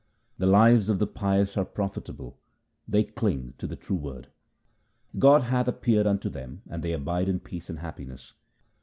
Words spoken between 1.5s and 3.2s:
are profitable; they